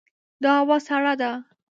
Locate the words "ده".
1.21-1.31